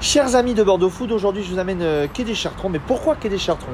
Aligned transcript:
Chers 0.00 0.36
amis 0.36 0.54
de 0.54 0.62
Bordeaux 0.62 0.90
Food, 0.90 1.10
aujourd'hui 1.10 1.42
je 1.42 1.52
vous 1.52 1.58
amène 1.58 1.82
euh, 1.82 2.06
Quai 2.06 2.22
des 2.22 2.36
Chartrons. 2.36 2.68
Mais 2.68 2.78
pourquoi 2.78 3.16
Quai 3.16 3.28
des 3.28 3.38
Chartrons? 3.38 3.72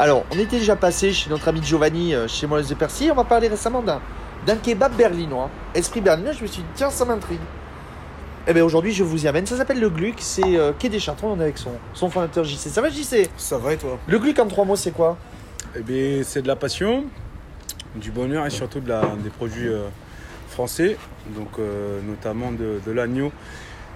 Alors, 0.00 0.24
on 0.32 0.38
était 0.38 0.58
déjà 0.58 0.74
passé 0.74 1.12
chez 1.12 1.30
notre 1.30 1.46
ami 1.46 1.62
Giovanni, 1.62 2.12
euh, 2.12 2.26
chez 2.26 2.48
Mollez 2.48 2.66
de 2.66 2.74
Percy. 2.74 3.08
On 3.12 3.14
va 3.14 3.22
parler 3.22 3.46
récemment 3.46 3.80
d'un, 3.80 4.00
kebab 4.56 4.96
berlinois. 4.96 5.48
Esprit 5.72 6.00
berlinois, 6.00 6.32
je 6.32 6.42
me 6.42 6.48
suis 6.48 6.62
dit, 6.62 6.68
tiens, 6.74 6.90
ça 6.90 7.04
m'intrigue. 7.04 7.38
Et 8.48 8.52
bien 8.52 8.64
aujourd'hui, 8.64 8.92
je 8.92 9.04
vous 9.04 9.24
y 9.24 9.28
amène. 9.28 9.46
Ça 9.46 9.56
s'appelle 9.56 9.78
le 9.78 9.90
Gluck, 9.90 10.16
c'est 10.18 10.56
euh, 10.58 10.72
Quai 10.76 10.88
des 10.88 10.98
Chartrons. 10.98 11.34
On 11.34 11.38
est 11.38 11.44
avec 11.44 11.58
son, 11.58 11.70
son 11.94 12.10
fondateur 12.10 12.42
JC. 12.42 12.68
Ça 12.68 12.80
va, 12.80 12.90
JC 12.90 13.30
Ça 13.36 13.56
va 13.56 13.72
et 13.72 13.76
toi? 13.76 13.96
Le 14.08 14.18
Gluck 14.18 14.40
en 14.40 14.48
trois 14.48 14.64
mots, 14.64 14.74
c'est 14.74 14.90
quoi? 14.90 15.18
Eh 15.76 15.82
bien, 15.82 16.22
c'est 16.24 16.42
de 16.42 16.48
la 16.48 16.56
passion, 16.56 17.04
du 17.94 18.10
bonheur 18.10 18.44
et 18.44 18.50
surtout 18.50 18.80
de 18.80 18.88
la, 18.88 19.02
des 19.22 19.30
produits 19.30 19.68
euh, 19.68 19.86
français, 20.48 20.96
donc 21.36 21.60
euh, 21.60 22.00
notamment 22.02 22.50
de, 22.50 22.80
de 22.84 22.90
l'agneau 22.90 23.30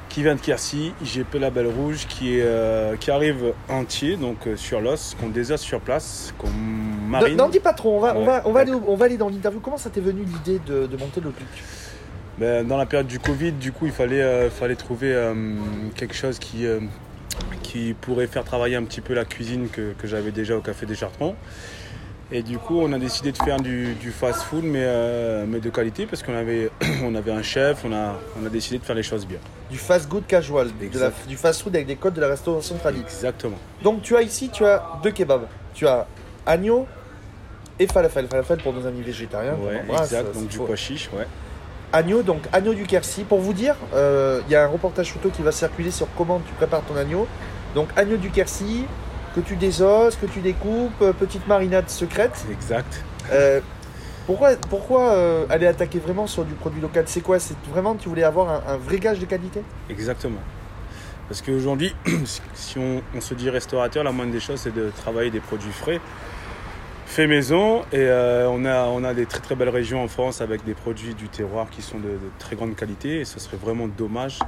qui 0.08 0.22
vient 0.22 0.34
de 0.36 0.40
Quercy, 0.40 0.92
IGP 1.02 1.34
La 1.40 1.50
Belle 1.50 1.66
Rouge, 1.66 2.06
qui, 2.08 2.38
est, 2.38 2.42
euh, 2.44 2.94
qui 2.96 3.10
arrive 3.10 3.52
entier, 3.68 4.16
donc 4.16 4.46
euh, 4.46 4.56
sur 4.56 4.80
l'os, 4.80 5.16
qu'on 5.20 5.28
désosse 5.28 5.60
sur 5.62 5.80
place, 5.80 6.32
qu'on 6.38 6.48
marine. 6.50 7.36
Non, 7.36 7.48
dis 7.48 7.58
pas 7.60 7.72
trop. 7.72 7.96
On 7.96 8.00
va, 8.00 8.16
on 8.16 8.24
va, 8.24 8.42
on 8.44 8.52
va, 8.52 8.60
aller, 8.60 8.70
d'accord. 8.72 8.88
au- 8.88 8.92
on 8.92 8.96
va 8.96 9.06
aller 9.06 9.16
dans 9.16 9.28
l'interview. 9.28 9.60
Comment 9.60 9.76
ça 9.78 9.90
t'est 9.90 10.00
venu 10.00 10.22
l'idée 10.22 10.60
de, 10.66 10.86
de 10.86 10.96
monter 10.96 11.20
le 11.20 11.30
Gluck 11.30 11.48
Ben, 12.38 12.66
dans 12.66 12.76
la 12.76 12.86
période 12.86 13.08
du 13.08 13.18
Covid, 13.18 13.52
du 13.52 13.72
coup, 13.72 13.86
il 13.86 13.92
fallait, 13.92 14.22
euh, 14.22 14.50
fallait 14.50 14.76
trouver 14.76 15.14
quelque 15.96 16.14
chose 16.14 16.38
qui, 16.38 16.64
qui 17.62 17.94
pourrait 18.00 18.26
faire 18.28 18.44
travailler 18.44 18.76
un 18.76 18.84
petit 18.84 19.00
peu 19.00 19.14
la 19.14 19.24
cuisine 19.24 19.68
que, 19.68 19.94
que 19.98 20.06
j'avais 20.06 20.30
déjà 20.30 20.56
au 20.56 20.60
Café 20.60 20.86
des 20.86 20.94
Chartrons. 20.94 21.34
Et 22.32 22.42
du 22.42 22.58
coup, 22.58 22.80
on 22.80 22.92
a 22.92 22.98
décidé 22.98 23.32
de 23.32 23.36
faire 23.36 23.58
du, 23.60 23.94
du 23.94 24.10
fast-food, 24.10 24.64
mais, 24.64 24.82
euh, 24.82 25.44
mais 25.46 25.60
de 25.60 25.68
qualité, 25.70 26.06
parce 26.06 26.22
qu'on 26.22 26.34
avait, 26.34 26.70
on 27.04 27.14
avait 27.14 27.30
un 27.32 27.42
chef, 27.42 27.84
on 27.84 27.92
a, 27.92 28.16
on 28.42 28.46
a 28.46 28.48
décidé 28.48 28.78
de 28.78 28.84
faire 28.84 28.96
les 28.96 29.02
choses 29.02 29.26
bien. 29.26 29.38
Du 29.70 29.76
fast 29.78 30.08
food 30.10 30.26
casual, 30.26 30.68
de 30.68 30.72
la- 30.80 30.86
Exact. 30.86 31.28
du 31.28 31.36
fast 31.36 31.62
food 31.62 31.74
avec 31.76 31.86
des 31.86 31.96
codes 31.96 32.14
de 32.14 32.20
la 32.20 32.28
restauration 32.28 32.76
traditionnelle. 32.76 33.12
Exactement. 33.14 33.58
Donc 33.82 34.02
tu 34.02 34.16
as 34.16 34.22
ici, 34.22 34.48
tu 34.50 34.64
as 34.64 34.82
deux 35.02 35.10
kebabs. 35.10 35.46
Tu 35.74 35.86
as 35.86 36.06
agneau 36.46 36.86
et 37.78 37.86
falafel. 37.86 38.26
Falafel 38.26 38.58
pour 38.62 38.72
nos 38.72 38.86
amis 38.86 39.02
végétariens. 39.02 39.54
Ouais, 39.54 39.80
embrasse, 39.82 40.12
exact. 40.12 40.28
c'est 40.32 40.40
Donc 40.40 40.48
du 40.48 40.58
pois 40.58 40.76
chiche, 40.76 41.10
ouais. 41.12 41.26
Agneau, 41.92 42.22
donc 42.22 42.42
agneau 42.52 42.74
du 42.74 42.84
Quercy. 42.84 43.22
Pour 43.24 43.38
vous 43.40 43.52
dire, 43.52 43.76
euh, 43.94 44.40
il 44.48 44.52
y 44.52 44.56
a 44.56 44.64
un 44.64 44.68
reportage 44.68 45.12
photo 45.12 45.28
qui 45.30 45.42
va 45.42 45.52
circuler 45.52 45.90
sur 45.92 46.08
comment 46.16 46.40
tu 46.44 46.52
prépares 46.54 46.82
ton 46.82 46.96
agneau. 46.96 47.28
Donc 47.74 47.88
agneau 47.96 48.16
du 48.16 48.30
Quercy, 48.30 48.84
que 49.34 49.40
tu 49.40 49.56
désosses, 49.56 50.16
que 50.16 50.26
tu 50.26 50.40
découpes, 50.40 51.00
euh, 51.02 51.12
petite 51.12 51.46
marinade 51.46 51.88
secrète. 51.88 52.44
Exact. 52.50 53.02
Euh, 53.32 53.60
pourquoi 54.26 54.56
pourquoi 54.70 55.12
euh, 55.12 55.46
aller 55.50 55.66
attaquer 55.66 55.98
vraiment 55.98 56.26
sur 56.26 56.44
du 56.44 56.54
produit 56.54 56.80
local? 56.80 57.04
C'est 57.06 57.20
quoi? 57.20 57.38
C'est 57.38 57.56
vraiment 57.70 57.94
tu 57.94 58.08
voulais 58.08 58.22
avoir 58.24 58.48
un, 58.48 58.74
un 58.74 58.76
vrai 58.76 58.98
gage 58.98 59.18
de 59.18 59.26
qualité? 59.26 59.62
Exactement. 59.90 60.40
Parce 61.28 61.42
qu'aujourd'hui, 61.42 61.94
si 62.54 62.78
on, 62.78 63.02
on 63.14 63.20
se 63.20 63.34
dit 63.34 63.50
restaurateur, 63.50 64.04
la 64.04 64.12
moindre 64.12 64.32
des 64.32 64.40
choses, 64.40 64.60
c'est 64.60 64.74
de 64.74 64.90
travailler 64.96 65.30
des 65.30 65.40
produits 65.40 65.72
frais, 65.72 66.00
fait 67.06 67.26
maison. 67.26 67.82
Et 67.92 67.96
euh, 67.98 68.48
on, 68.50 68.64
a, 68.64 68.84
on 68.86 69.04
a 69.04 69.14
des 69.14 69.26
très 69.26 69.40
très 69.40 69.54
belles 69.54 69.70
régions 69.70 70.02
en 70.02 70.08
France 70.08 70.40
avec 70.40 70.64
des 70.64 70.74
produits 70.74 71.14
du 71.14 71.28
terroir 71.28 71.68
qui 71.70 71.82
sont 71.82 71.98
de, 71.98 72.08
de 72.08 72.30
très 72.38 72.56
grande 72.56 72.76
qualité. 72.76 73.20
Et 73.20 73.24
ce 73.24 73.40
serait 73.40 73.56
vraiment 73.56 73.88
dommage 73.88 74.38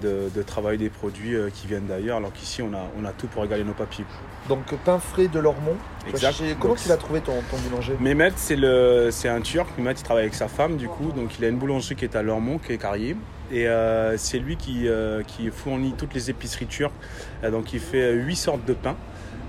de, 0.00 0.30
de 0.34 0.42
travailler 0.42 0.78
des 0.78 0.90
produits 0.90 1.34
euh, 1.34 1.50
qui 1.52 1.66
viennent 1.66 1.86
d'ailleurs, 1.86 2.18
alors 2.18 2.32
qu'ici, 2.32 2.62
on 2.62 2.72
a, 2.74 2.90
on 3.00 3.04
a 3.04 3.12
tout 3.12 3.26
pour 3.26 3.42
régaler 3.42 3.64
nos 3.64 3.72
papilles. 3.72 4.04
Donc 4.48 4.74
pain 4.84 4.98
frais 4.98 5.28
de 5.28 5.38
Lormont. 5.38 5.76
Vas 6.04 6.10
Exact. 6.10 6.42
Comment 6.58 6.74
Donc, 6.74 6.82
tu 6.82 6.88
l'as 6.88 6.96
trouvé 6.96 7.20
ton, 7.20 7.32
ton 7.50 7.56
boulanger? 7.68 7.96
Mehmet, 8.00 8.32
c'est 8.36 8.56
le, 8.56 9.08
c'est 9.10 9.28
un 9.28 9.40
Turc. 9.40 9.68
Mehmet, 9.78 9.92
il 9.92 10.02
travaille 10.02 10.24
avec 10.24 10.34
sa 10.34 10.48
femme, 10.48 10.76
du 10.76 10.88
coup. 10.88 11.12
Donc, 11.12 11.38
il 11.38 11.44
a 11.44 11.48
une 11.48 11.56
boulangerie 11.56 11.96
qui 11.96 12.04
est 12.04 12.16
à 12.16 12.22
Lormont, 12.22 12.58
qui 12.58 12.72
est 12.72 12.78
Carrier. 12.78 13.16
Et 13.52 13.68
euh, 13.68 14.16
c'est 14.16 14.38
lui 14.38 14.56
qui, 14.56 14.88
euh, 14.88 15.22
qui 15.22 15.50
fournit 15.50 15.94
toutes 15.96 16.14
les 16.14 16.30
épiceries 16.30 16.66
turques. 16.66 16.94
Donc, 17.42 17.72
il 17.72 17.80
fait 17.80 18.02
euh, 18.02 18.12
huit 18.14 18.36
sortes 18.36 18.64
de 18.66 18.72
pain, 18.74 18.96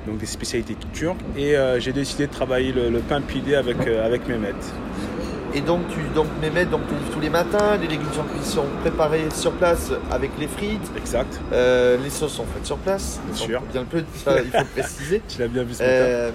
donc 0.06 0.18
des 0.18 0.26
spécialités 0.26 0.76
turques. 0.94 1.20
Et 1.38 1.58
euh, 1.58 1.80
j'ai 1.80 1.92
décidé 1.94 2.28
de 2.28 2.32
travailler 2.32 2.72
le, 2.72 2.90
le 2.90 3.00
pain 3.00 3.22
pilé 3.22 3.56
avec, 3.56 3.86
euh, 3.88 4.06
avec 4.06 4.28
Mehmet. 4.28 4.54
Et 5.56 5.62
donc, 5.62 5.88
tu 5.88 6.00
donc, 6.14 6.28
Mehmet, 6.42 6.66
donc, 6.66 6.82
tu 6.88 6.94
tous 7.14 7.20
les 7.22 7.30
matins, 7.30 7.78
les 7.82 7.88
légumes 7.88 8.12
sont, 8.12 8.26
sont 8.44 8.66
préparés 8.82 9.28
sur 9.34 9.54
place 9.54 9.90
avec 10.12 10.32
les 10.38 10.48
frites, 10.48 10.92
Exact. 10.98 11.40
euh, 11.54 11.98
les 12.04 12.10
sauces 12.10 12.34
sont 12.34 12.46
faites 12.54 12.66
sur 12.66 12.78
place. 12.78 13.22
Bien 13.28 13.36
sûr. 13.36 13.62
Bien 13.72 13.86
peu, 13.86 14.04
ça, 14.24 14.42
il 14.42 14.52
faut 14.52 14.58
le 14.60 14.82
préciser. 14.82 15.22
Tu 15.30 15.40
l'as 15.40 15.48
bien 15.48 15.64
vu 15.64 15.74
ce 15.74 15.80
matin. 15.82 15.94
Euh, 15.94 16.32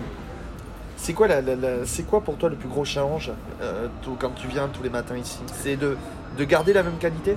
c'est 0.97 1.13
quoi, 1.13 1.29
la, 1.29 1.43
la- 1.43 1.55
la- 1.57 1.85
c'est 1.85 2.05
quoi 2.07 2.23
pour 2.23 2.37
toi 2.37 2.49
le 2.49 2.57
plus 2.57 2.69
gros 2.69 2.85
challenge 2.85 3.31
euh, 3.63 3.89
tout- 4.03 4.17
quand 4.19 4.31
tu 4.35 4.49
viens 4.49 4.69
tous 4.73 4.83
les 4.83 4.91
matins 4.91 5.17
ici? 5.17 5.39
C'est 5.63 5.77
de, 5.77 5.97
de 6.39 6.45
garder 6.45 6.73
la 6.73 6.83
même 6.83 6.97
qualité? 6.99 7.37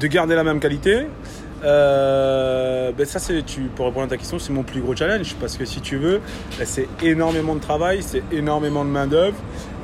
De 0.00 0.06
garder 0.06 0.34
la 0.36 0.44
même 0.44 0.60
qualité. 0.60 1.08
Euh, 1.64 2.92
ben 2.92 3.06
ça, 3.06 3.18
c'est, 3.18 3.42
pour 3.74 3.86
répondre 3.86 4.06
à 4.06 4.08
ta 4.08 4.16
question, 4.16 4.38
c'est 4.38 4.52
mon 4.52 4.62
plus 4.62 4.80
gros 4.80 4.94
challenge 4.94 5.34
parce 5.40 5.56
que 5.56 5.64
si 5.64 5.80
tu 5.80 5.96
veux, 5.96 6.20
ben 6.58 6.66
c'est 6.66 6.88
énormément 7.02 7.54
de 7.54 7.60
travail, 7.60 8.02
c'est 8.02 8.22
énormément 8.32 8.84
de 8.84 8.90
main-d'œuvre. 8.90 9.36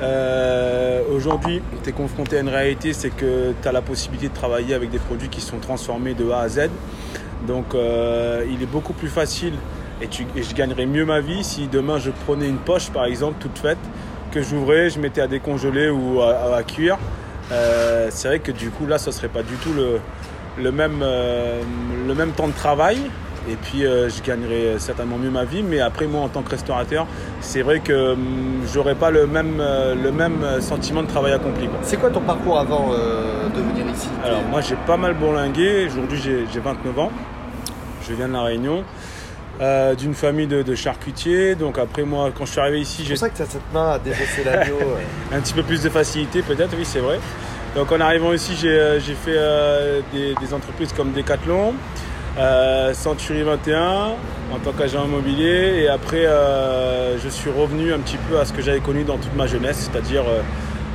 Euh, 0.03 1.03
aujourd'hui, 1.11 1.63
tu 1.83 1.91
es 1.91 1.93
confronté 1.93 2.37
à 2.37 2.41
une 2.41 2.49
réalité, 2.49 2.93
c'est 2.93 3.11
que 3.11 3.55
tu 3.61 3.69
as 3.69 3.73
la 3.73 3.83
possibilité 3.83 4.29
de 4.29 4.35
travailler 4.35 4.75
avec 4.75 4.91
des 4.91 4.99
produits 4.99 5.29
qui 5.29 5.41
sont 5.41 5.59
transformés 5.59 6.15
de 6.15 6.31
A 6.31 6.41
à 6.41 6.49
Z. 6.49 6.69
Donc, 7.47 7.75
euh, 7.75 8.45
il 8.51 8.63
est 8.63 8.71
beaucoup 8.71 8.93
plus 8.93 9.09
facile 9.09 9.55
et, 10.03 10.09
je 10.11 10.55
gagnerais 10.55 10.87
mieux 10.87 11.07
ma 11.07 11.21
vie 11.21 11.43
si 11.43 11.67
demain 11.69 11.99
je 11.99 12.11
prenais 12.27 12.49
une 12.49 12.59
poche, 12.59 12.91
par 12.91 13.07
exemple, 13.07 13.37
toute 13.41 13.59
faite, 13.59 13.79
que 14.33 14.43
j'ouvrais, 14.43 14.91
je 14.91 15.01
mettais 15.01 15.23
à 15.23 15.27
décongeler 15.27 15.89
ou 15.89 16.21
à, 16.21 16.63
cuire. 16.63 16.99
C'est 18.11 18.29
vrai 18.29 18.39
que 18.39 18.53
du 18.53 18.71
coup 18.71 18.87
là 18.87 18.99
ce 18.99 19.11
serait 19.11 19.29
pas 19.29 19.43
du 19.43 19.55
tout 19.57 19.73
le, 19.73 19.99
le, 20.59 20.73
même, 20.73 21.01
euh, 21.03 21.61
le 22.07 22.15
même 22.15 22.33
temps 22.33 22.49
de 22.49 22.53
travail 22.53 22.99
et 23.49 23.57
puis 23.57 23.87
euh, 23.87 24.09
je 24.11 24.23
gagnerais 24.23 24.79
certainement 24.79 25.17
mieux 25.17 25.31
ma 25.31 25.45
vie 25.45 25.63
mais 25.63 25.81
après 25.81 26.07
moi 26.07 26.21
en 26.21 26.29
tant 26.29 26.43
que 26.43 26.51
restaurateur 26.51 27.07
c'est 27.41 27.63
vrai 27.63 27.81
que 27.81 28.13
hum, 28.13 28.63
j'aurais 28.73 28.95
pas 28.95 29.11
le 29.11 29.27
même, 29.27 29.59
euh, 29.61 29.95
le 29.95 30.13
même 30.13 30.61
sentiment 30.61 31.03
de 31.03 31.09
travail 31.09 31.33
accompli. 31.33 31.69
C'est 31.83 31.97
quoi 31.97 32.11
ton 32.11 32.21
parcours 32.21 32.59
avant 32.59 32.91
de 32.91 33.61
venir 33.61 33.87
ici? 33.95 34.09
Alors 34.25 34.43
moi 34.51 34.61
j'ai 34.61 34.77
pas 34.87 34.97
mal 34.97 35.15
bourlingué, 35.15 35.87
aujourd'hui 35.87 36.21
j'ai 36.23 36.45
j'ai 36.53 36.61
29 36.61 36.99
ans, 36.99 37.11
je 38.07 38.15
viens 38.15 38.29
de 38.29 38.35
la 38.35 38.43
Réunion, 38.43 38.85
euh, 39.61 39.95
d'une 39.95 40.15
famille 40.15 40.47
de, 40.47 40.63
de 40.63 40.75
charcutiers, 40.75 41.55
donc 41.55 41.79
après 41.79 42.03
moi 42.03 42.31
quand 42.35 42.47
je 42.47 42.53
suis 42.53 42.61
arrivé 42.61 42.81
ici 42.81 43.03
C'est 43.03 43.09
j'ai 43.09 43.09
pour 43.11 43.19
ça 43.19 43.29
que 43.29 43.37
tu 43.37 43.43
as 43.43 43.47
cette 43.47 43.73
main 43.75 43.91
à 43.91 43.99
débosser 43.99 44.43
l'agneau. 44.43 44.77
euh. 44.81 45.37
un 45.37 45.41
petit 45.41 45.53
peu 45.53 45.63
plus 45.63 45.83
de 45.83 45.91
facilité 45.91 46.41
peut-être, 46.41 46.75
oui 46.79 46.85
c'est 46.87 47.01
vrai. 47.01 47.21
Donc 47.77 47.93
en 47.93 48.01
arrivant 48.01 48.33
ici, 48.33 48.57
j'ai 48.61 48.69
euh, 48.69 49.01
fait 49.01 49.37
euh, 49.37 50.01
des, 50.13 50.35
des 50.35 50.55
entreprises 50.55 50.93
comme 50.93 51.13
Decathlon, 51.13 51.75
euh, 52.39 52.93
Century 52.95 53.43
21 53.43 54.15
en 54.53 54.59
tant 54.63 54.73
qu'agent 54.73 55.05
immobilier 55.05 55.83
et 55.83 55.89
après 55.89 56.27
euh, 56.27 57.17
je 57.19 57.29
suis 57.29 57.51
revenu 57.51 57.93
un 57.93 58.01
petit 58.01 58.17
peu 58.29 58.41
à 58.41 58.45
ce 58.45 58.53
que 58.53 58.61
j'avais 58.63 58.81
connu 58.81 59.05
dans 59.05 59.19
toute 59.19 59.35
ma 59.37 59.47
jeunesse, 59.47 59.89
c'est-à-dire 59.91 60.25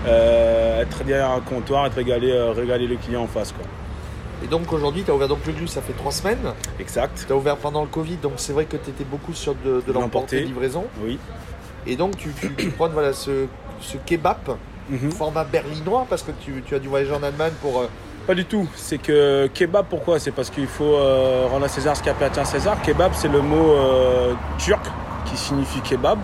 être 0.05 1.03
derrière 1.05 1.31
un 1.31 1.39
comptoir, 1.39 1.85
être 1.87 1.95
régalé, 1.95 2.31
régaler 2.55 2.87
le 2.87 2.95
client 2.97 3.23
en 3.23 3.27
face. 3.27 3.53
Quoi. 3.53 3.65
Et 4.43 4.47
donc 4.47 4.71
aujourd'hui, 4.73 5.03
tu 5.03 5.09
as 5.11 5.15
ouvert 5.15 5.29
donc 5.29 5.39
le 5.47 5.53
Glu, 5.53 5.67
ça 5.67 5.81
fait 5.81 5.93
trois 5.93 6.11
semaines. 6.11 6.51
Exact, 6.79 7.23
Tu 7.25 7.31
as 7.33 7.35
ouvert 7.35 7.55
pendant 7.57 7.81
le 7.81 7.87
Covid, 7.87 8.17
donc 8.17 8.33
c'est 8.35 8.53
vrai 8.53 8.65
que 8.65 8.75
tu 8.77 8.89
étais 8.89 9.05
beaucoup 9.05 9.33
sur 9.33 9.55
de, 9.55 9.75
de 9.75 9.81
De 9.87 9.93
l'emporter, 9.93 9.93
l'emporter. 9.93 10.41
livraison. 10.41 10.85
oui. 11.03 11.17
Et 11.87 11.95
donc 11.95 12.17
tu, 12.17 12.29
tu, 12.39 12.51
tu 12.53 12.69
prends 12.71 12.89
voilà, 12.89 13.13
ce, 13.13 13.45
ce 13.79 13.97
kebab, 14.05 14.37
Mhm. 14.89 15.11
format 15.11 15.43
berlinois, 15.43 16.05
parce 16.09 16.21
que 16.23 16.31
tu, 16.43 16.63
tu 16.65 16.75
as 16.75 16.79
dû 16.79 16.87
voyager 16.87 17.13
en 17.13 17.23
Allemagne 17.23 17.53
pour... 17.61 17.79
euh, 17.81 17.87
Pas 18.27 18.35
du 18.35 18.45
tout. 18.45 18.67
C'est 18.75 18.97
que 18.99 19.47
kebab, 19.53 19.85
pourquoi? 19.89 20.19
C'est 20.19 20.31
parce 20.31 20.49
qu'il 20.49 20.67
faut 20.67 20.95
euh, 20.95 21.47
rendre 21.49 21.65
à 21.65 21.67
César 21.69 21.95
ce 21.95 22.03
qui 22.03 22.09
appartient 22.09 22.39
à 22.39 22.45
César. 22.45 22.81
Kebab, 22.81 23.11
c'est 23.13 23.27
le 23.27 23.41
mot 23.41 23.71
euh, 23.73 24.33
turc 24.59 24.81
qui 25.25 25.37
signifie 25.37 25.81
kebab. 25.81 26.19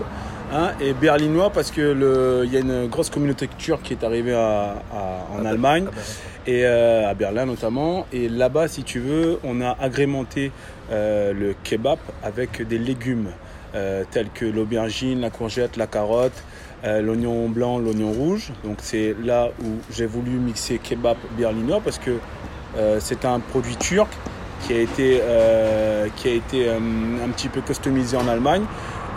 hein, 0.52 0.72
et 0.80 0.92
berlinois 0.92 1.50
parce 1.50 1.70
que 1.70 2.44
il 2.44 2.52
y 2.52 2.56
a 2.56 2.60
une 2.60 2.86
grosse 2.86 3.08
communauté 3.10 3.48
turque 3.58 3.82
qui 3.84 3.94
est 3.94 4.04
arrivée 4.04 4.34
à- 4.34 4.74
à- 4.92 5.34
en 5.34 5.44
Ah, 5.46 5.48
Allemagne 5.48 5.86
ah 5.88 5.94
ben, 5.94 6.52
et 6.52 6.64
euh, 6.66 7.08
à 7.10 7.14
Berlin 7.14 7.46
notamment. 7.46 8.06
Et 8.12 8.28
là-bas, 8.28 8.68
si 8.68 8.82
tu 8.84 8.98
veux, 9.00 9.38
on 9.44 9.60
a 9.62 9.76
agrémenté 9.80 10.52
euh, 10.90 11.32
le 11.32 11.54
kebab 11.64 11.98
avec 12.22 12.66
des 12.68 12.78
légumes 12.78 13.30
euh, 13.74 14.04
tels 14.10 14.28
que 14.28 14.44
l'aubergine, 14.44 15.20
la 15.22 15.30
courgette, 15.30 15.76
la 15.78 15.86
carotte, 15.86 16.42
euh, 16.84 17.00
l'oignon 17.02 17.48
blanc, 17.48 17.78
l'oignon 17.78 18.10
rouge. 18.12 18.52
Donc 18.64 18.78
c'est 18.82 19.14
là 19.22 19.48
où 19.64 19.78
j'ai 19.90 20.06
voulu 20.06 20.32
mixer 20.32 20.78
kebab 20.78 21.16
berlinois 21.38 21.80
parce 21.84 21.98
que 21.98 22.12
euh, 22.76 22.98
c'est 23.00 23.24
un 23.24 23.38
produit 23.40 23.76
turc 23.76 24.08
qui 24.66 24.72
a 24.74 24.80
été, 24.80 25.20
euh, 25.22 26.06
qui 26.16 26.28
a 26.28 26.32
été 26.34 26.68
un 26.70 27.28
petit 27.30 27.48
peu 27.48 27.60
customisé 27.60 28.16
en 28.16 28.26
Allemagne. 28.28 28.62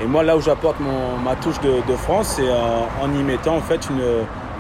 Et 0.02 0.06
moi, 0.06 0.24
là 0.24 0.36
où 0.36 0.42
j'apporte 0.42 0.80
mon- 0.80 1.18
ma 1.24 1.36
touche 1.36 1.60
de, 1.62 1.76
de 1.88 1.96
France, 1.96 2.34
c'est 2.36 2.50
en 2.50 3.14
y 3.14 3.24
mettant 3.24 3.56
en 3.56 3.62
fait 3.62 3.88
une, 3.90 4.04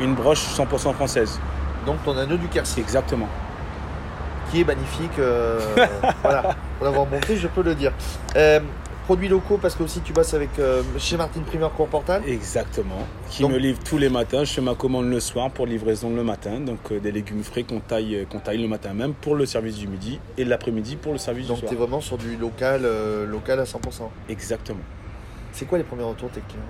une 0.05 0.13
broche 0.15 0.45
100% 0.55 0.93
française. 0.93 1.39
donc 1.85 1.97
ton 2.05 2.17
agneau 2.17 2.37
du 2.37 2.47
Quercy, 2.47 2.79
Exactement. 2.79 3.27
qui 4.49 4.61
est 4.61 4.63
magnifique. 4.63 5.11
voilà, 6.23 6.55
pour 6.77 6.85
l'avoir 6.85 7.05
monté, 7.07 7.35
je 7.35 7.47
peux 7.47 7.63
le 7.63 7.75
dire. 7.75 7.91
Produits 9.05 9.27
locaux 9.27 9.59
parce 9.61 9.75
que 9.75 9.83
aussi 9.83 10.01
tu 10.01 10.13
bosses 10.13 10.33
avec 10.33 10.57
euh, 10.57 10.81
chez 10.97 11.15
Martine 11.15 11.43
Primeur 11.43 11.71
Courportal. 11.73 12.23
Exactement. 12.27 13.05
Qui 13.29 13.43
Donc- 13.43 13.51
me 13.51 13.57
livre 13.57 13.77
tous 13.85 13.99
les 13.99 14.09
matins. 14.09 14.43
Je 14.43 14.51
fais 14.51 14.61
ma 14.61 14.73
commande 14.73 15.07
le 15.11 15.19
soir 15.19 15.51
pour 15.51 15.67
livraison 15.67 16.09
le 16.09 16.23
matin. 16.23 16.59
Donc 16.59 16.79
euh, 16.91 16.99
des 16.99 17.11
légumes 17.11 17.43
frais 17.43 17.61
qu'on 17.61 17.79
taille, 17.79 18.15
euh, 18.15 18.25
qu'on 18.25 18.39
taille 18.39 18.57
le 18.59 18.67
matin 18.67 18.95
même 18.95 19.13
pour 19.13 19.35
le 19.35 19.45
service 19.45 19.75
du 19.77 19.87
midi 19.87 20.19
et 20.39 20.43
l'après-midi 20.43 20.95
pour 20.95 21.11
le 21.11 21.19
service 21.19 21.45
Donc 21.47 21.57
du 21.57 21.61
tu 21.61 21.67
soir. 21.67 21.73
es 21.73 21.85
vraiment 21.85 22.01
sur 22.01 22.17
du 22.17 22.35
local, 22.35 22.81
euh, 22.83 23.27
local 23.27 23.59
à 23.59 23.65
100%. 23.65 24.09
Exactement. 24.27 24.79
C'est 25.51 25.65
quoi 25.65 25.77
les 25.77 25.83
premiers 25.83 26.03
retours 26.03 26.29
de 26.29 26.35
tes 26.35 26.41
clients? 26.41 26.63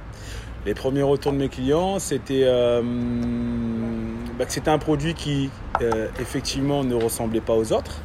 Les 0.65 0.73
premiers 0.73 1.03
retours 1.03 1.31
de 1.31 1.37
mes 1.37 1.47
clients, 1.47 1.99
c'était 1.99 2.43
bah, 4.37 4.45
que 4.45 4.51
c'était 4.51 4.71
un 4.71 4.77
produit 4.79 5.13
qui 5.13 5.49
effectivement 6.19 6.83
ne 6.83 6.95
ressemblait 6.95 7.39
pas 7.41 7.53
aux 7.53 7.71
autres. 7.71 8.01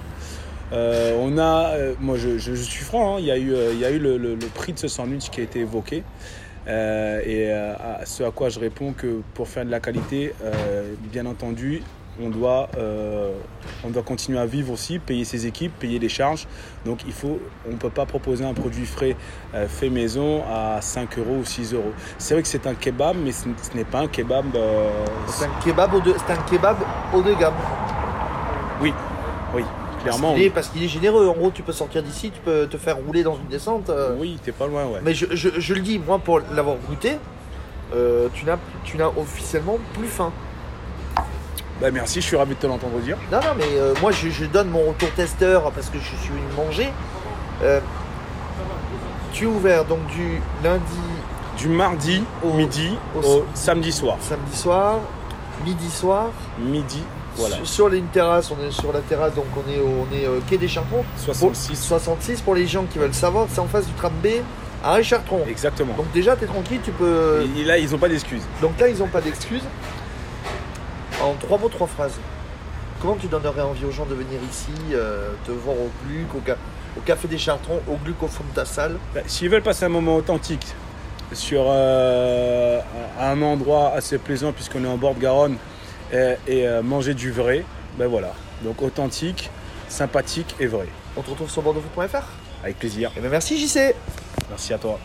Euh, 0.73 1.17
on 1.21 1.37
a, 1.39 1.71
euh, 1.75 1.95
moi 2.01 2.17
je, 2.17 2.39
je- 2.39 2.55
je 2.55 2.63
suis 2.63 2.85
franc, 2.85 3.17
hein, 3.17 3.19
il 3.19 3.25
y 3.27 3.31
a 3.31 3.37
eu, 3.37 3.53
euh, 3.53 3.73
il 3.73 3.81
y 3.81 3.85
a 3.85 3.91
eu 3.91 3.99
le, 3.99 4.19
le- 4.19 4.35
le 4.37 4.47
prix 4.55 4.73
de 4.73 4.79
ce 4.79 4.89
sandwich 4.89 5.29
qui 5.31 5.41
a 5.41 5.45
été 5.45 5.61
évoqué. 5.61 6.05
Et 6.69 7.51
à 7.51 8.03
ce 8.07 8.23
à 8.23 8.31
quoi 8.31 8.49
je 8.49 8.61
réponds 8.61 8.93
que 8.93 9.23
pour 9.35 9.49
faire 9.49 9.65
de 9.65 9.71
la 9.73 9.81
qualité, 9.81 10.33
bien 11.13 11.27
entendu, 11.27 11.83
on 12.23 12.29
doit, 12.29 12.69
on 13.83 13.89
doit 13.91 14.05
continuer 14.05 14.39
à 14.39 14.47
vivre 14.47 14.73
aussi, 14.73 15.01
payer 15.01 15.25
ses 15.25 15.47
équipes, 15.49 15.73
payer 15.81 15.99
les 15.99 16.09
charges. 16.11 16.47
Donc 16.85 17.01
il 17.07 17.13
faut, 17.13 17.41
on 17.67 17.73
ne 17.73 17.77
peut 17.77 17.91
pas 17.91 18.07
proposer 18.07 18.45
un 18.45 18.55
produit 18.55 18.87
frais 18.87 19.17
fait 19.67 19.89
maison 19.91 20.45
à 20.49 20.81
5 20.81 21.19
euros 21.19 21.39
ou 21.41 21.45
6 21.45 21.75
euros. 21.75 21.93
C'est 22.19 22.35
vrai 22.35 22.43
que 22.43 22.49
c'est 22.49 22.69
un 22.69 22.75
kebab, 22.75 23.17
mais 23.17 23.33
ce 23.33 23.49
n'est 23.75 23.83
pas 23.85 24.01
un 24.01 24.07
kebab. 24.09 24.45
C'est 25.27 25.47
un 25.47 25.61
kebab 25.65 26.01
de, 26.05 26.15
c'est 26.25 26.33
un 26.33 26.43
kebab 26.49 26.77
haut 27.13 27.23
de 27.23 27.35
gamme. 27.35 27.55
oui, 28.81 28.93
oui, 29.57 29.65
clairement. 30.03 30.29
Parce 30.29 30.35
qu'il 30.35 30.43
est, 30.43 30.47
Oui, 30.47 30.51
parce 30.55 30.69
qu'il 30.69 30.83
est 30.85 30.89
généreux. 30.89 31.29
En 31.29 31.33
gros, 31.35 31.51
tu 31.51 31.63
peux 31.63 31.73
sortir 31.73 32.03
d'ici, 32.03 32.31
tu 32.31 32.41
peux 32.41 32.67
te 32.67 32.77
faire 32.77 32.97
rouler 32.97 33.23
dans 33.23 33.37
une 33.37 33.47
descente. 33.49 33.91
euh. 33.91 34.17
oui 34.19 34.39
t'es 34.45 34.53
pas 34.53 34.67
loin, 34.67 34.85
ouais. 34.87 35.01
Mais 35.03 35.15
je, 35.15 35.27
je- 35.33 35.59
je 35.59 35.75
le 35.75 35.81
dis, 35.81 35.99
moi, 35.99 36.19
pour 36.19 36.41
l'avoir 36.53 36.77
goûté, 36.89 37.17
euh, 37.95 38.29
tu 38.35 38.45
n'as 38.45 38.59
tu 38.85 38.97
n'as 38.97 39.09
officiellement 39.09 39.79
plus 39.95 40.07
faim. 40.09 40.33
Bah, 41.81 41.91
merci, 41.91 42.21
je 42.21 42.27
suis 42.27 42.37
ravi 42.37 42.55
de 42.55 42.61
te 42.61 42.67
l'entendre 42.67 42.99
dire. 42.99 43.17
Non, 43.33 43.39
non, 43.39 43.55
mais 43.57 43.65
euh, 43.79 43.95
moi, 44.03 44.11
je, 44.13 44.29
je 44.29 44.45
donne 44.45 44.69
mon 44.69 44.89
retour 44.89 45.11
testeur 45.13 45.71
parce 45.73 45.89
que 45.89 45.99
je 45.99 46.05
suis 46.05 46.29
venu 46.29 46.43
manger. 46.57 46.89
Euh, 47.63 47.81
tu 49.33 49.45
es 49.45 49.47
ouvert 49.47 49.85
donc 49.87 50.05
du 50.09 50.41
lundi 50.63 50.83
Du 51.57 51.69
mardi 51.69 52.23
Au- 52.45 52.53
midi 52.53 52.97
au- 53.17 53.21
au, 53.27 53.47
samedi 53.55 53.93
soir. 53.93 54.17
samedi 54.21 54.57
soir, 54.57 54.99
midi 55.65 55.91
soir. 55.91 56.27
Midi, 56.59 57.03
voilà. 57.41 57.57
Sur, 57.57 57.67
sur 57.69 57.93
une 57.93 58.07
terrasse, 58.07 58.51
on 58.51 58.65
est 58.67 58.71
sur 58.71 58.93
la 58.93 59.01
terrasse, 59.01 59.35
donc 59.35 59.47
on 59.57 59.71
est 59.71 59.79
au 59.81 60.07
on 60.11 60.15
est, 60.15 60.27
euh, 60.27 60.39
quai 60.49 60.57
des 60.59 60.69
Chartrons. 60.69 61.05
66. 61.17 61.77
66 61.77 62.41
pour 62.43 62.55
les 62.55 62.67
gens 62.67 62.85
qui 62.85 62.99
veulent 62.99 63.13
savoir, 63.15 63.47
c'est 63.51 63.61
en 63.61 63.67
face 63.67 63.87
du 63.87 63.93
tram 63.95 64.13
B 64.23 64.29
à 64.85 64.93
Richard-Tron. 64.95 65.43
Exactement. 65.49 65.95
Donc 65.95 66.11
déjà, 66.13 66.37
tu 66.37 66.45
es 66.45 66.47
tranquille, 66.47 66.81
tu 66.83 66.91
peux... 66.93 67.45
Et 67.59 67.65
là, 67.65 67.77
ils 67.77 67.91
n'ont 67.91 67.99
pas 67.99 68.09
d'excuses. 68.09 68.43
Donc 68.63 68.79
là, 68.81 68.89
ils 68.89 68.97
n'ont 68.99 69.09
pas 69.09 69.21
d'excuses. 69.21 69.65
En 71.23 71.35
trois 71.35 71.59
mots, 71.59 71.69
trois 71.69 71.87
phrases. 71.87 72.15
Comment 73.03 73.17
tu 73.17 73.27
donnerais 73.27 73.61
envie 73.63 73.85
aux 73.85 73.91
gens 73.91 74.07
de 74.07 74.15
venir 74.15 74.39
ici, 74.51 74.71
euh, 74.93 75.31
te 75.47 75.53
voir 75.53 75.77
au 75.77 75.91
Gluc, 76.07 76.35
au, 76.35 76.41
ca- 76.47 76.57
au 76.97 77.01
Café 77.01 77.29
des 77.29 77.39
Chartrons, 77.39 77.81
au 77.89 77.97
Gluc 77.97 78.23
au 78.23 78.27
fond 78.29 78.45
de 78.51 78.55
ta 78.55 78.65
salle 78.65 78.97
Bah, 79.15 79.21
S'ils 79.27 79.49
veulent 79.51 79.63
passer 79.63 79.85
un 79.87 79.91
moment 79.91 80.17
authentique 80.17 80.67
sur 81.33 81.65
euh, 81.69 82.81
un 83.21 83.41
endroit 83.43 83.93
assez 83.95 84.19
plaisant 84.19 84.53
puisqu'on 84.53 84.85
est 84.85 84.89
en 84.89 84.97
bord 84.97 85.15
de 85.15 85.21
Garonne 85.21 85.57
et, 86.13 86.35
et, 86.47 86.67
euh, 86.67 86.83
manger 86.83 87.15
du 87.15 87.31
vrai, 87.31 87.65
ben 87.99 88.07
voilà. 88.07 88.35
Donc 88.63 88.83
authentique, 88.83 89.51
sympathique 89.89 90.55
et 90.61 90.67
vrai. 90.67 90.87
On 91.17 91.23
te 91.23 91.31
retrouve 91.31 91.51
sur 91.51 91.63
bordeauxfoot.fr. 91.63 92.25
Avec 92.63 92.79
plaisir. 92.79 93.11
Et 93.17 93.21
bien 93.21 93.31
merci 93.31 93.59
JC 93.59 93.95
Merci 94.51 94.75
à 94.75 94.79
toi. 94.79 94.99